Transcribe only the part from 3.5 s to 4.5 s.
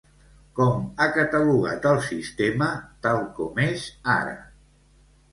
és ara?